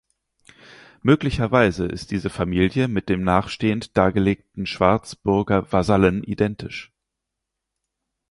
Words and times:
Möglicherweise 1.03 1.85
ist 1.85 2.09
diese 2.09 2.31
Familie 2.31 2.87
mit 2.87 3.07
den 3.07 3.23
nachstehend 3.23 3.95
dargelegten 3.95 4.65
Schwarzburger 4.65 5.71
Vasallen 5.71 6.23
identisch. 6.23 6.91